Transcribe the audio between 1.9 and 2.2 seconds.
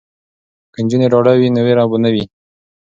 نه